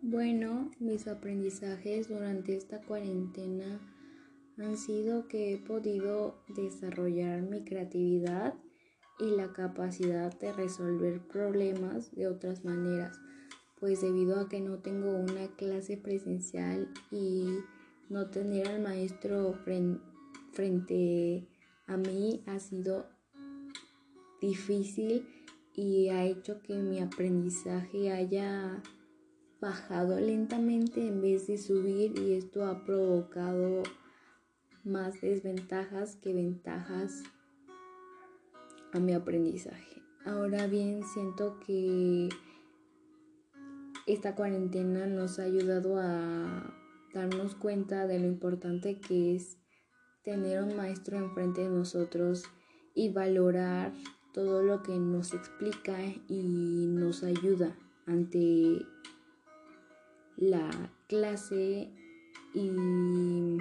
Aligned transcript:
Bueno, 0.00 0.70
mis 0.78 1.08
aprendizajes 1.08 2.08
durante 2.08 2.56
esta 2.56 2.80
cuarentena 2.80 3.80
han 4.56 4.76
sido 4.76 5.26
que 5.26 5.52
he 5.52 5.58
podido 5.58 6.38
desarrollar 6.54 7.42
mi 7.42 7.64
creatividad 7.64 8.54
y 9.18 9.30
la 9.34 9.52
capacidad 9.52 10.38
de 10.38 10.52
resolver 10.52 11.26
problemas 11.26 12.14
de 12.14 12.28
otras 12.28 12.64
maneras, 12.64 13.18
pues 13.80 14.00
debido 14.00 14.38
a 14.38 14.48
que 14.48 14.60
no 14.60 14.78
tengo 14.78 15.10
una 15.10 15.48
clase 15.56 15.96
presencial 15.96 16.88
y 17.10 17.58
no 18.08 18.30
tener 18.30 18.68
al 18.68 18.80
maestro 18.80 19.52
frente 20.52 21.48
a 21.88 21.96
mí 21.96 22.44
ha 22.46 22.60
sido 22.60 23.08
difícil 24.40 25.26
y 25.74 26.08
ha 26.10 26.24
hecho 26.24 26.62
que 26.62 26.74
mi 26.74 27.00
aprendizaje 27.00 28.12
haya 28.12 28.80
bajado 29.60 30.20
lentamente 30.20 31.06
en 31.06 31.20
vez 31.20 31.46
de 31.46 31.58
subir 31.58 32.18
y 32.18 32.34
esto 32.34 32.64
ha 32.64 32.84
provocado 32.84 33.82
más 34.84 35.20
desventajas 35.20 36.16
que 36.16 36.32
ventajas 36.32 37.22
a 38.92 39.00
mi 39.00 39.12
aprendizaje. 39.12 40.02
Ahora 40.24 40.66
bien, 40.66 41.02
siento 41.04 41.58
que 41.60 42.28
esta 44.06 44.34
cuarentena 44.34 45.06
nos 45.06 45.38
ha 45.38 45.44
ayudado 45.44 45.98
a 45.98 46.74
darnos 47.12 47.54
cuenta 47.54 48.06
de 48.06 48.18
lo 48.18 48.26
importante 48.26 49.00
que 49.00 49.34
es 49.34 49.58
tener 50.22 50.62
un 50.62 50.76
maestro 50.76 51.18
enfrente 51.18 51.62
de 51.62 51.70
nosotros 51.70 52.44
y 52.94 53.12
valorar 53.12 53.92
todo 54.32 54.62
lo 54.62 54.82
que 54.82 54.98
nos 54.98 55.34
explica 55.34 55.98
y 56.28 56.86
nos 56.88 57.22
ayuda 57.22 57.76
ante 58.06 58.86
la 60.38 60.70
clase 61.08 61.90
y 62.54 63.58